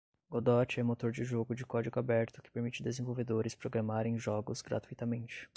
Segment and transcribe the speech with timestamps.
[0.31, 5.47] Godot é motor de jogo de código aberto que permite desenvolvedores programarem jogos gratuitamente